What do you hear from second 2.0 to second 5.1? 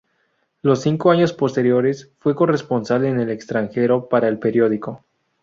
fue corresponsal en el extranjero para el periódico.